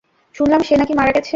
শুনলাম 0.35 0.61
সে 0.61 0.73
নাকি 0.77 0.93
মারা 0.93 1.11
গেছে। 1.11 1.29